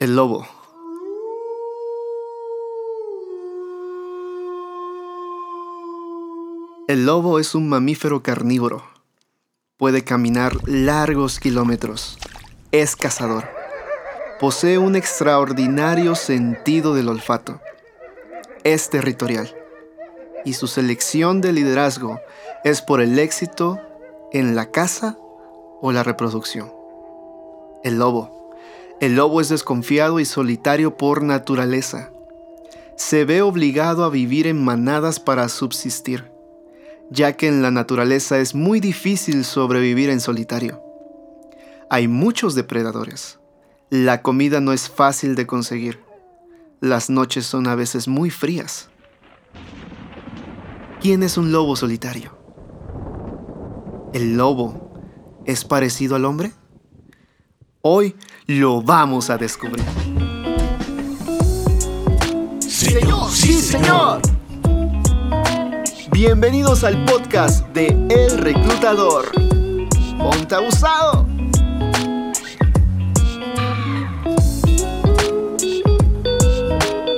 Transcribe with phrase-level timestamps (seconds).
[0.00, 0.48] El lobo.
[6.88, 8.82] El lobo es un mamífero carnívoro.
[9.76, 12.16] Puede caminar largos kilómetros.
[12.72, 13.44] Es cazador.
[14.40, 17.60] Posee un extraordinario sentido del olfato.
[18.64, 19.54] Es territorial.
[20.46, 22.18] Y su selección de liderazgo
[22.64, 23.78] es por el éxito
[24.32, 25.18] en la caza
[25.82, 26.72] o la reproducción.
[27.84, 28.39] El lobo
[29.00, 32.12] el lobo es desconfiado y solitario por naturaleza.
[32.96, 36.30] Se ve obligado a vivir en manadas para subsistir,
[37.10, 40.82] ya que en la naturaleza es muy difícil sobrevivir en solitario.
[41.88, 43.38] Hay muchos depredadores.
[43.88, 46.04] La comida no es fácil de conseguir.
[46.80, 48.90] Las noches son a veces muy frías.
[51.00, 52.36] ¿Quién es un lobo solitario?
[54.12, 54.92] ¿El lobo
[55.46, 56.52] es parecido al hombre?
[57.82, 58.14] Hoy
[58.46, 59.82] lo vamos a descubrir.
[62.60, 64.20] Señor, sí, señor.
[66.12, 69.30] Bienvenidos al podcast de El Reclutador.
[70.18, 71.26] Ponte abusado.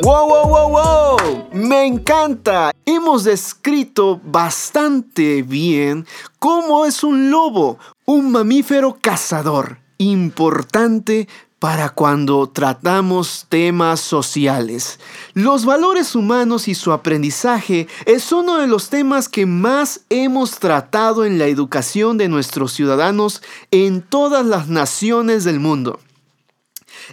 [0.03, 1.49] ¡Wow, wow, wow, wow!
[1.53, 2.71] Me encanta.
[2.87, 6.07] Hemos descrito bastante bien
[6.39, 11.29] cómo es un lobo, un mamífero cazador importante
[11.63, 14.99] para cuando tratamos temas sociales.
[15.33, 21.25] Los valores humanos y su aprendizaje es uno de los temas que más hemos tratado
[21.25, 26.01] en la educación de nuestros ciudadanos en todas las naciones del mundo.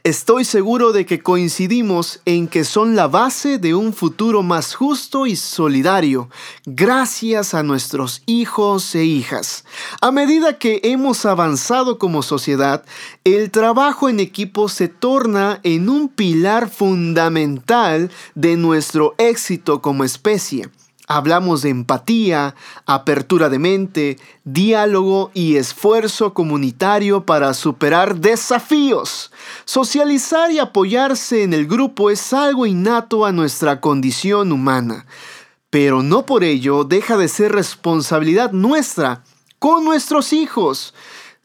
[0.04, 5.26] Estoy seguro de que coincidimos en que son la base de un futuro más justo
[5.26, 6.30] y solidario,
[6.66, 9.66] gracias a nuestros hijos e hijas.
[10.02, 12.86] A medida que hemos avanzado como sociedad,
[13.24, 20.70] el trabajo en equipo se torna en un pilar fundamental de nuestro éxito como especie.
[21.12, 22.54] Hablamos de empatía,
[22.86, 29.32] apertura de mente, diálogo y esfuerzo comunitario para superar desafíos.
[29.66, 35.08] Socializar y apoyarse en el grupo es algo innato a nuestra condición humana,
[35.72, 39.24] pero no por ello deja de ser responsabilidad nuestra
[39.58, 40.94] con nuestros hijos.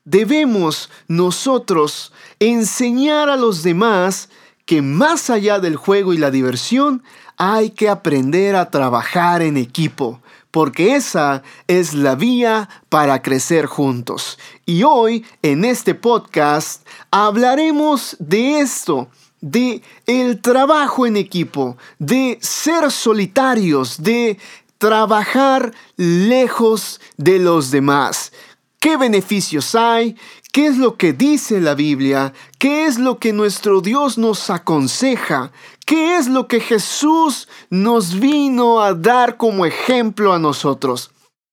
[0.04, 4.28] Debemos nosotros enseñar a los demás
[4.66, 7.02] que más allá del juego y la diversión,
[7.36, 14.38] hay que aprender a trabajar en equipo, porque esa es la vía para crecer juntos.
[14.66, 19.08] Y hoy en este podcast hablaremos de esto,
[19.40, 24.38] de el trabajo en equipo, de ser solitarios, de
[24.78, 28.32] trabajar lejos de los demás.
[28.78, 30.14] ¿Qué beneficios hay?
[30.52, 32.32] ¿Qué es lo que dice la Biblia?
[32.58, 35.52] ¿Qué es lo que nuestro Dios nos aconseja?
[35.84, 41.10] ¿Qué es lo que Jesús nos vino a dar como ejemplo a nosotros?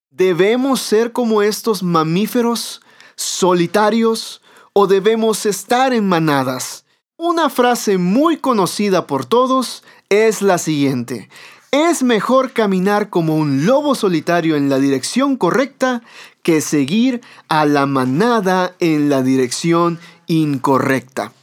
[0.10, 2.82] ¿Debemos ser como estos mamíferos
[3.16, 6.86] solitarios o debemos estar en manadas?
[7.18, 11.30] Una frase muy conocida por todos es la siguiente.
[11.72, 16.04] Es mejor caminar como un lobo solitario en la dirección correcta
[16.42, 21.34] que seguir a la manada en la dirección incorrecta.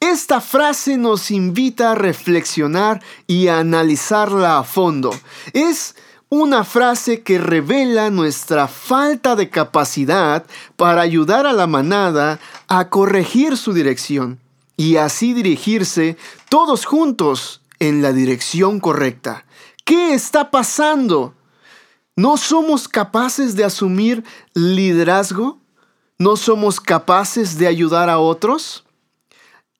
[0.00, 5.10] Esta frase nos invita a reflexionar y a analizarla a fondo.
[5.54, 5.96] Es
[6.28, 10.44] una frase que revela nuestra falta de capacidad
[10.76, 14.38] para ayudar a la manada a corregir su dirección
[14.76, 16.18] y así dirigirse
[16.50, 19.46] todos juntos en la dirección correcta.
[19.84, 21.34] ¿Qué está pasando?
[22.16, 25.58] ¿No somos capaces de asumir liderazgo?
[26.18, 28.85] ¿No somos capaces de ayudar a otros?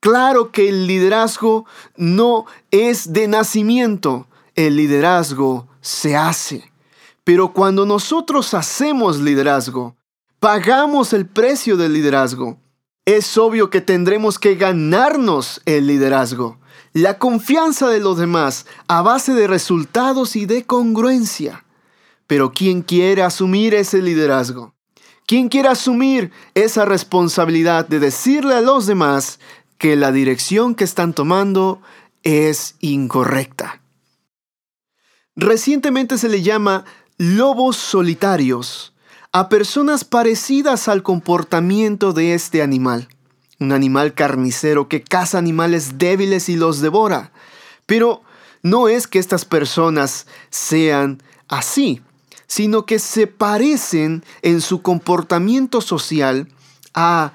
[0.06, 6.70] Claro que el liderazgo no es de nacimiento, el liderazgo se hace.
[7.24, 9.96] Pero cuando nosotros hacemos liderazgo,
[10.38, 12.56] pagamos el precio del liderazgo.
[13.04, 16.60] Es obvio que tendremos que ganarnos el liderazgo
[16.92, 21.64] la confianza de los demás a base de resultados y de congruencia.
[22.28, 24.72] Pero ¿quién quiere asumir ese liderazgo?
[25.26, 29.40] ¿Quién quiere asumir esa responsabilidad de decirle a los demás
[29.78, 31.80] que la dirección que están tomando
[32.22, 33.80] es incorrecta?
[35.34, 36.84] Recientemente se le llama
[37.18, 38.94] lobos solitarios
[39.32, 43.08] a personas parecidas al comportamiento de este animal
[43.58, 47.32] un animal carnicero que caza animales débiles y los devora.
[47.86, 48.22] Pero
[48.62, 52.02] no es que estas personas sean así,
[52.46, 56.48] sino que se parecen en su comportamiento social
[56.94, 57.32] a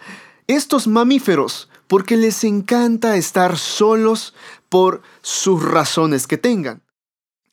[0.48, 4.34] estos mamíferos porque les encanta estar solos
[4.70, 6.84] por sus razones que tengan.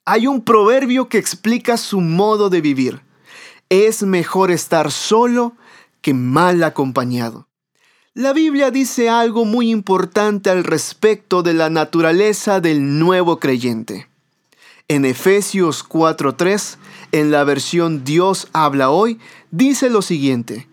[0.04, 3.02] Hay un proverbio que explica su modo de vivir.
[3.68, 5.56] Es mejor estar solo
[6.02, 7.48] que mal acompañado.
[8.14, 14.08] La Biblia dice algo muy importante al respecto de la naturaleza del nuevo creyente.
[14.86, 16.78] En Efesios 4:3,
[17.10, 19.18] en la versión Dios habla hoy,
[19.50, 20.68] dice lo siguiente,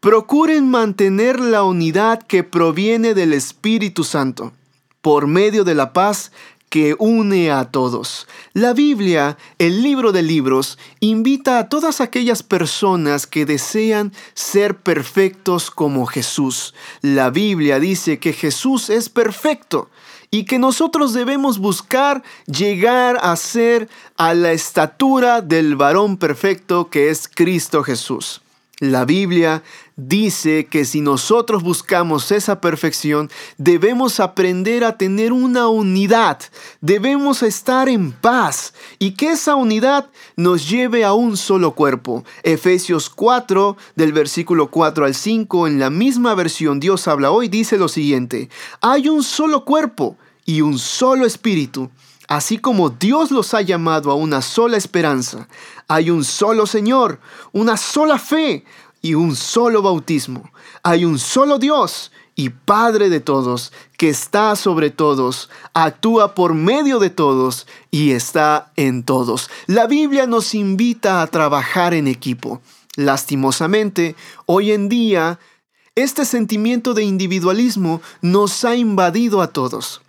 [0.00, 4.52] procuren mantener la unidad que proviene del Espíritu Santo,
[5.00, 6.32] por medio de la paz
[6.68, 8.26] que une a todos.
[8.52, 15.70] La Biblia, el libro de libros, invita a todas aquellas personas que desean ser perfectos
[15.70, 16.74] como Jesús.
[17.02, 19.90] La Biblia dice que Jesús es perfecto
[20.30, 27.10] y que nosotros debemos buscar llegar a ser a la estatura del varón perfecto que
[27.10, 28.42] es Cristo Jesús.
[28.78, 29.62] La Biblia
[29.96, 36.40] dice que si nosotros buscamos esa perfección, debemos aprender a tener una unidad,
[36.82, 42.22] debemos estar en paz y que esa unidad nos lleve a un solo cuerpo.
[42.42, 47.78] Efesios 4, del versículo 4 al 5, en la misma versión Dios habla hoy, dice
[47.78, 48.50] lo siguiente,
[48.82, 51.90] hay un solo cuerpo y un solo espíritu.
[52.28, 55.48] Así como Dios los ha llamado a una sola esperanza,
[55.88, 57.20] hay un solo Señor,
[57.52, 58.64] una sola fe
[59.00, 60.50] y un solo bautismo.
[60.82, 66.98] Hay un solo Dios y Padre de todos, que está sobre todos, actúa por medio
[66.98, 69.48] de todos y está en todos.
[69.66, 72.60] La Biblia nos invita a trabajar en equipo.
[72.96, 75.38] Lastimosamente, hoy en día,
[75.94, 80.02] este sentimiento de individualismo nos ha invadido a todos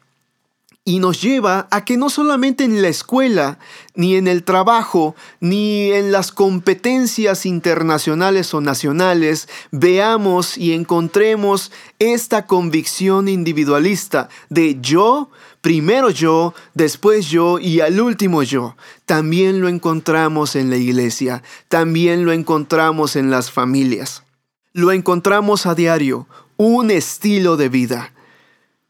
[0.88, 3.60] y nos lleva a que no solamente en la escuela,
[3.94, 12.46] ni en el trabajo, ni en las competencias internacionales o nacionales, veamos y encontremos esta
[12.46, 15.30] convicción individualista de yo,
[15.60, 18.78] primero yo, después yo y al último yo.
[19.06, 24.24] También lo encontramos en la iglesia, también lo encontramos en las familias.
[24.72, 28.14] Lo encontramos a diario, un estilo de vida.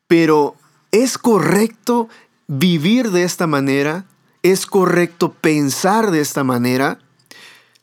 [0.06, 0.56] Pero
[1.00, 2.10] ¿Es correcto
[2.48, 4.06] vivir de esta manera?
[4.42, 6.98] ¿Es correcto pensar de esta manera?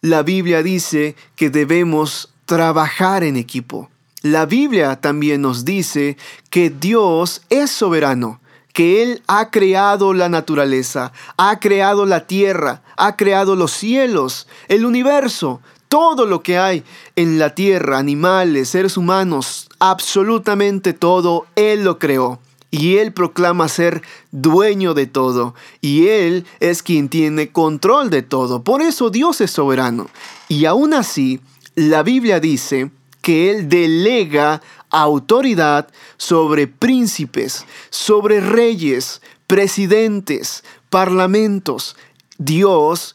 [0.01, 3.89] La Biblia dice que debemos trabajar en equipo.
[4.23, 6.17] La Biblia también nos dice
[6.51, 8.41] que Dios es soberano,
[8.73, 14.85] que Él ha creado la naturaleza, ha creado la tierra, ha creado los cielos, el
[14.85, 16.83] universo, todo lo que hay
[17.15, 22.41] en la tierra, animales, seres humanos, absolutamente todo, Él lo creó
[22.75, 28.65] y Él proclama ser dueño de todo y Él es quien tiene control de todo.
[28.65, 30.09] Por eso Dios es soberano.
[30.49, 31.41] Y aún así,
[31.77, 32.91] la Biblia dice
[33.23, 34.61] que Él delega
[34.91, 35.87] autoridad
[36.17, 41.95] sobre príncipes, sobre reyes, presidentes, parlamentos.
[42.39, 43.15] Dios,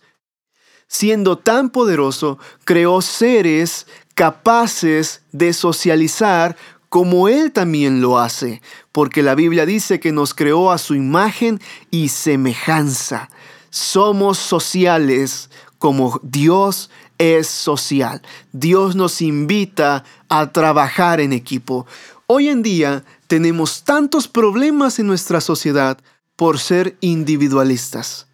[0.88, 6.56] siendo tan poderoso, creó seres capaces de socializar
[6.90, 11.62] como Él también lo hace, porque la Biblia dice que nos creó a su imagen
[11.92, 13.30] y semejanza.
[13.70, 16.90] Somos sociales como Dios
[17.20, 18.22] es social.
[18.52, 21.86] Dios nos invita a trabajar en equipo.
[22.26, 26.00] Hoy en día tenemos tantos problemas en nuestra sociedad
[26.36, 28.28] por ser individualistas.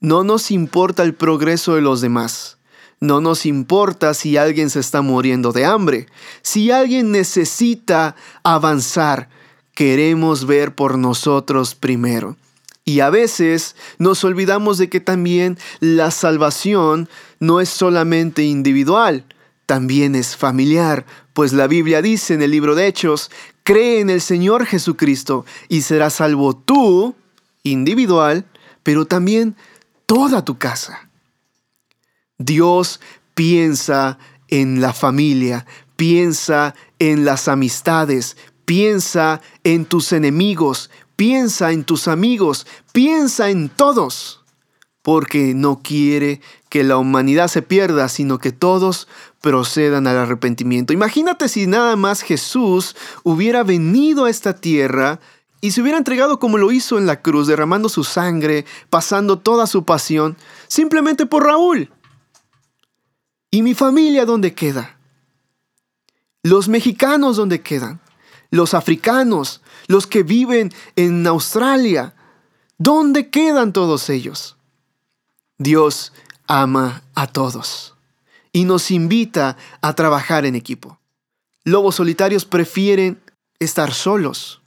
[0.00, 2.57] No nos importa el progreso de los demás.
[3.00, 6.06] No nos importa si alguien se está muriendo de hambre.
[6.42, 9.28] Si alguien necesita avanzar,
[9.74, 12.36] queremos ver por nosotros primero.
[12.84, 19.24] Y a veces nos olvidamos de que también la salvación no es solamente individual,
[19.66, 23.30] también es familiar, pues la Biblia dice en el libro de Hechos,
[23.62, 27.14] cree en el Señor Jesucristo y serás salvo tú,
[27.62, 28.46] individual,
[28.82, 29.54] pero también
[30.06, 31.07] toda tu casa.
[32.38, 33.00] Dios
[33.34, 34.18] piensa
[34.48, 35.66] en la familia,
[35.96, 44.44] piensa en las amistades, piensa en tus enemigos, piensa en tus amigos, piensa en todos,
[45.02, 49.08] porque no quiere que la humanidad se pierda, sino que todos
[49.40, 50.92] procedan al arrepentimiento.
[50.92, 55.18] Imagínate si nada más Jesús hubiera venido a esta tierra
[55.60, 59.66] y se hubiera entregado como lo hizo en la cruz, derramando su sangre, pasando toda
[59.66, 60.36] su pasión,
[60.68, 61.90] simplemente por Raúl.
[63.50, 64.98] ¿Y mi familia dónde queda?
[66.42, 68.00] Los mexicanos dónde quedan?
[68.50, 72.14] Los africanos, los que viven en Australia,
[72.78, 74.56] ¿dónde quedan todos ellos?
[75.58, 76.12] Dios
[76.46, 77.94] ama a todos
[78.52, 80.98] y nos invita a trabajar en equipo.
[81.64, 83.20] Lobos solitarios prefieren
[83.58, 84.62] estar solos,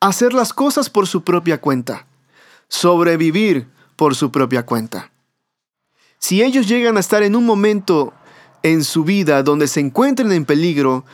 [0.00, 2.06] hacer las cosas por su propia cuenta,
[2.68, 5.10] sobrevivir por su propia cuenta.
[6.18, 8.14] Si ellos llegan a estar en un momento
[8.66, 11.04] en su vida donde se encuentren en peligro,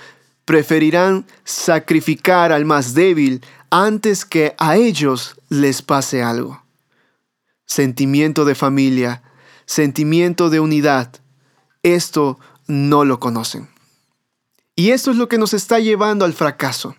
[0.47, 6.63] preferirán sacrificar al más débil antes que a ellos les pase algo.
[7.67, 9.23] Sentimiento de familia,
[9.67, 11.13] sentimiento de unidad,
[11.83, 13.69] esto no lo conocen.
[14.75, 16.97] Y esto es lo que nos está llevando al fracaso.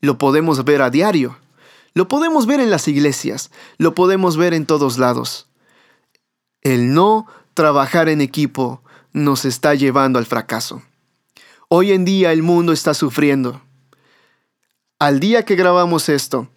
[0.00, 1.36] Lo podemos ver a diario,
[1.92, 5.48] lo podemos ver en las iglesias, lo podemos ver en todos lados.
[6.62, 8.80] El no trabajar en equipo
[9.16, 10.82] nos está llevando al fracaso.
[11.68, 13.62] Hoy en día el mundo está sufriendo.
[14.98, 16.48] Al día que grabamos esto,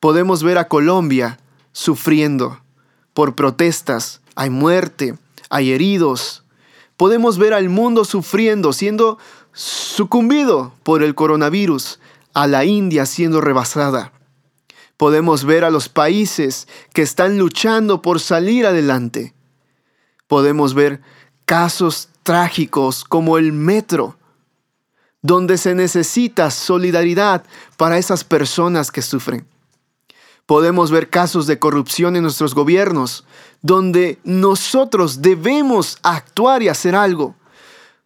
[0.00, 1.38] podemos ver a Colombia
[1.72, 2.58] sufriendo
[3.12, 5.18] por protestas, hay muerte,
[5.50, 6.42] hay heridos.
[6.96, 9.18] Podemos ver al mundo sufriendo, siendo
[9.52, 12.00] sucumbido por el coronavirus,
[12.32, 14.14] a la India siendo rebasada.
[14.96, 19.34] Podemos ver a los países que están luchando por salir adelante.
[20.28, 21.02] Podemos ver
[21.50, 24.16] casos trágicos como el metro,
[25.20, 27.42] donde se necesita solidaridad
[27.76, 29.44] para esas personas que sufren.
[30.46, 33.24] Podemos ver casos de corrupción en nuestros gobiernos,
[33.62, 37.34] donde nosotros debemos actuar y hacer algo.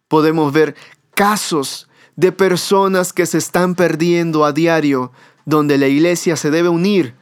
[0.07, 0.75] Podemos ver
[1.13, 5.11] casos de personas que se están perdiendo a diario,
[5.45, 7.13] donde la iglesia se debe unir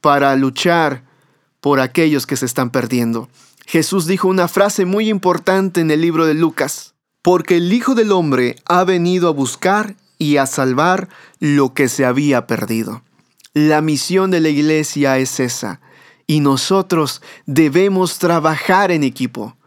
[0.00, 1.04] para luchar
[1.60, 3.28] por aquellos que se están perdiendo.
[3.68, 8.12] Jesús dijo una frase muy importante en el libro de Lucas porque el Hijo del
[8.12, 13.02] Hombre ha venido a buscar y a salvar lo que se había perdido.
[13.52, 15.82] La misión de la iglesia es esa,
[16.26, 19.58] y nosotros debemos trabajar en equipo.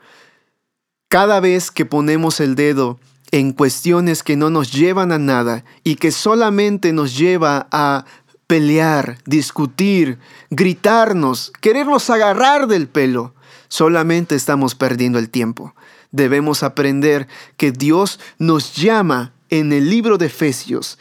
[1.08, 5.98] Cada vez que ponemos el dedo en cuestiones que no nos llevan a nada y
[5.98, 8.06] que solamente nos lleva a
[8.48, 10.18] pelear, discutir,
[10.50, 13.36] gritarnos, querernos agarrar del pelo,
[13.72, 15.74] solamente estamos perdiendo el tiempo
[16.12, 21.00] debemos aprender que Dios nos llama en el libro de Efesios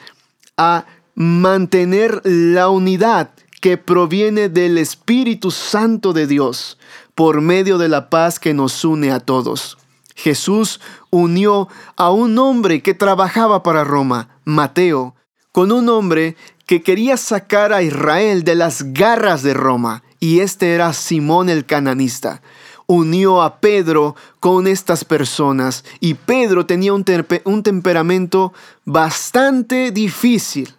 [0.56, 6.78] a mantener la unidad que proviene del Espíritu Santo de Dios
[7.14, 9.76] por medio de la paz que nos une a todos.
[10.14, 15.14] Jesús unió a un hombre que trabajaba para Roma, Mateo,
[15.52, 16.36] con un hombre
[16.66, 21.64] que quería sacar a Israel de las garras de Roma, y este era Simón el
[21.64, 22.42] cananista
[22.90, 28.52] unió a Pedro con estas personas y Pedro tenía un, temperamento
[28.84, 30.74] bastante difícil.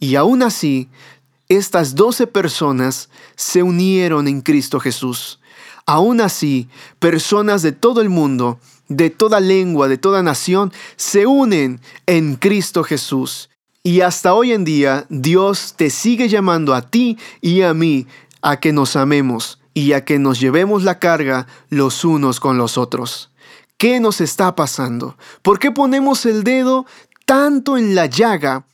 [0.00, 0.88] Y aún así,
[1.50, 5.38] estas doce personas se unieron en Cristo Jesús.
[5.84, 8.58] Aún así, personas de todo el mundo,
[8.88, 13.50] de toda lengua, de toda nación, se unen en Cristo Jesús.
[13.82, 18.06] Y hasta hoy en día Dios te sigue llamando a ti y a mí
[18.40, 22.78] a que nos amemos y a que nos llevemos la carga los unos con los
[22.78, 23.32] otros.
[23.76, 25.16] ¿Qué nos está pasando?
[25.42, 26.86] ¿Por qué ponemos el dedo
[27.26, 28.66] tanto en la llaga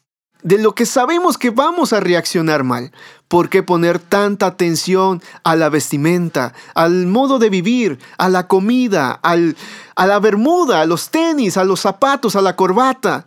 [0.43, 2.93] de lo que sabemos que vamos a reaccionar mal?
[3.27, 9.13] ¿Por qué poner tanta atención a la vestimenta, al modo de vivir, a la comida,
[9.23, 9.57] al,
[9.97, 13.27] a la bermuda, a los tenis, a los zapatos, a la corbata?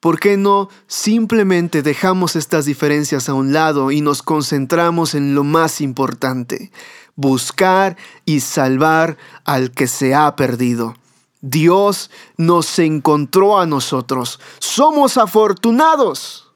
[0.00, 5.42] ¿Por qué no simplemente dejamos estas diferencias a un lado y nos concentramos en lo
[5.42, 6.70] más importante?
[7.18, 10.94] Buscar y salvar al que se ha perdido.
[11.40, 14.38] Dios nos encontró a nosotros.
[14.60, 16.52] Somos afortunados.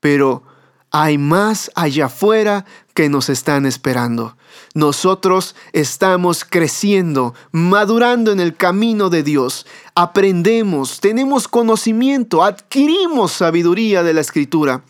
[0.00, 0.44] Pero
[0.90, 4.36] hay más allá afuera que nos están esperando.
[4.74, 9.66] Nosotros estamos creciendo, madurando en el camino de Dios.
[9.94, 14.84] Aprendemos, tenemos conocimiento, adquirimos sabiduría de la Escritura,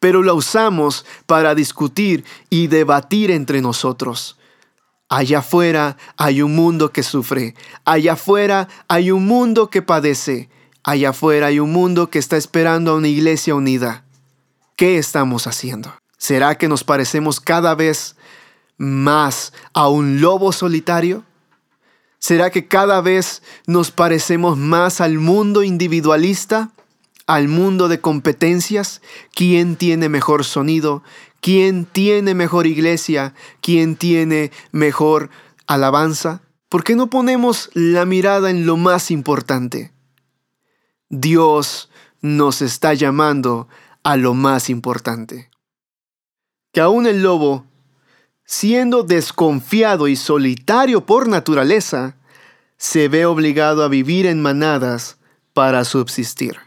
[0.00, 4.38] pero la usamos para discutir y debatir entre nosotros.
[5.12, 7.54] Allá afuera hay un mundo que sufre,
[7.84, 10.48] allá afuera hay un mundo que padece,
[10.82, 14.06] allá afuera hay un mundo que está esperando a una iglesia unida.
[14.74, 15.92] ¿Qué estamos haciendo?
[16.16, 18.16] ¿Será que nos parecemos cada vez
[18.78, 21.24] más a un lobo solitario?
[22.18, 26.70] ¿Será que cada vez nos parecemos más al mundo individualista?
[27.26, 29.02] ¿Al mundo de competencias?
[29.34, 31.02] ¿Quién tiene mejor sonido?
[31.42, 33.34] ¿Quién tiene mejor iglesia?
[33.60, 35.28] ¿Quién tiene mejor
[35.66, 36.40] alabanza?
[36.68, 39.92] ¿Por qué no ponemos la mirada en lo más importante?
[41.08, 43.66] Dios nos está llamando
[44.04, 45.50] a lo más importante.
[46.72, 47.66] Que aún el lobo,
[48.44, 52.18] siendo desconfiado y solitario por naturaleza,
[52.76, 55.18] se ve obligado a vivir en manadas
[55.54, 56.58] para subsistir.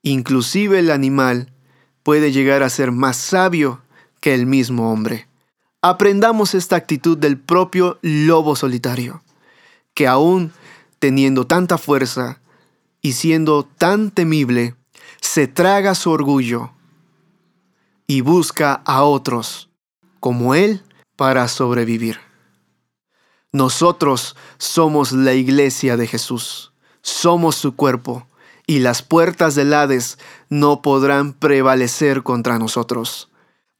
[0.00, 1.53] Inclusive el animal
[2.04, 3.82] puede llegar a ser más sabio
[4.20, 5.26] que el mismo hombre.
[5.82, 9.22] Aprendamos esta actitud del propio lobo solitario,
[9.94, 10.52] que aún
[11.00, 12.40] teniendo tanta fuerza
[13.02, 14.76] y siendo tan temible,
[15.20, 16.70] se traga su orgullo
[18.06, 19.70] y busca a otros
[20.20, 20.82] como él
[21.16, 22.18] para sobrevivir.
[23.52, 28.26] Nosotros somos la iglesia de Jesús, somos su cuerpo,
[28.66, 30.18] y las puertas del Hades
[30.48, 33.30] no podrán prevalecer contra nosotros.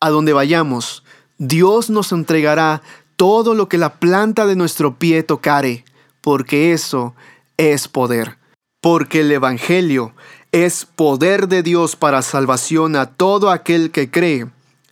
[0.01, 1.05] A donde vayamos,
[1.39, 2.83] Dios nos entregará
[3.17, 5.85] todo lo que la planta de nuestro pie tocare,
[6.21, 7.15] porque eso
[7.57, 8.39] es poder.
[8.81, 10.15] Porque el Evangelio
[10.53, 14.47] es poder de Dios para salvación a todo aquel que cree,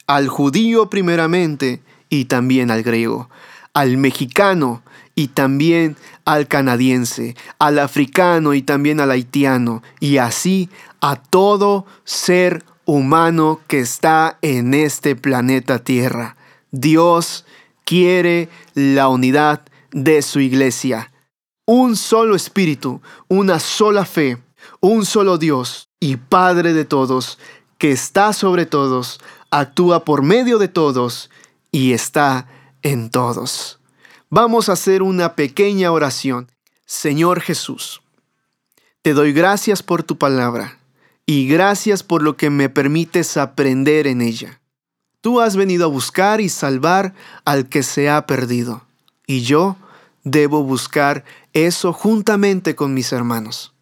[0.06, 3.30] al judío primeramente y también al griego,
[3.74, 4.82] al mexicano
[5.14, 12.64] y también al canadiense, al africano y también al haitiano, y así a todo ser
[12.84, 16.36] humano que está en este planeta Tierra.
[16.70, 17.44] Dios
[17.84, 21.12] quiere la unidad de su iglesia.
[21.66, 24.38] Un solo espíritu, una sola fe,
[24.80, 27.38] un solo Dios y Padre de todos,
[27.78, 31.30] que está sobre todos, actúa por medio de todos
[31.70, 32.46] y está
[32.82, 33.80] en todos.
[34.30, 36.50] Vamos a hacer una pequeña oración.
[36.86, 38.02] Señor Jesús,
[39.02, 40.78] te doy gracias por tu palabra
[41.26, 44.60] y gracias por lo que me permites aprender en ella.
[45.20, 48.84] Tú has venido a buscar y salvar al que se ha perdido,
[49.26, 49.76] y yo
[50.24, 53.72] debo buscar eso juntamente con mis hermanos.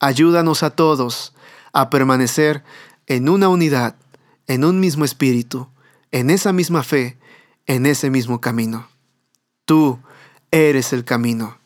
[0.00, 1.34] Ayúdanos a todos
[1.72, 2.64] a permanecer
[3.06, 3.94] en una unidad,
[4.46, 5.68] en un mismo espíritu,
[6.10, 7.16] en esa misma fe,
[7.66, 8.88] en ese mismo camino.
[9.64, 9.98] Tú
[10.50, 11.58] eres el camino.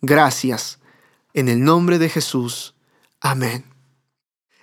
[0.00, 0.78] Gracias.
[1.34, 2.74] En el nombre de Jesús.
[3.20, 3.69] Amén.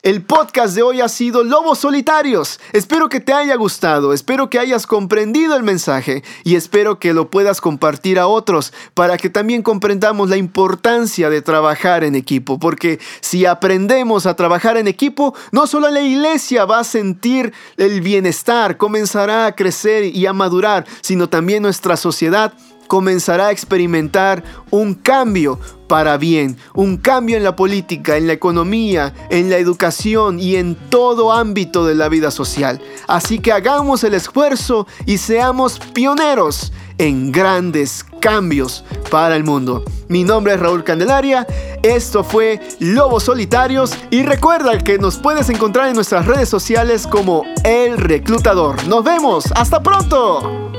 [0.03, 2.59] El podcast de hoy ha sido Lobos Solitarios.
[2.71, 7.31] Espero que te haya gustado, espero que hayas comprendido el mensaje y espero que lo
[7.31, 12.99] puedas compartir a otros para que también comprendamos la importancia de trabajar en equipo, porque
[13.21, 18.77] si aprendemos a trabajar en equipo, no solo la iglesia va a sentir el bienestar,
[18.77, 22.53] comenzará a crecer y a madurar, sino también nuestra sociedad
[22.87, 29.13] comenzará a experimentar un cambio para bien, un cambio en la política, en la economía,
[29.29, 32.81] en la educación y en todo ámbito de la vida social.
[33.07, 39.83] Así que hagamos el esfuerzo y seamos pioneros en grandes cambios para el mundo.
[40.07, 41.45] Mi nombre es Raúl Candelaria,
[41.83, 47.43] esto fue Lobos Solitarios y recuerda que nos puedes encontrar en nuestras redes sociales como
[47.63, 48.85] El Reclutador.
[48.87, 50.76] Nos vemos, hasta pronto.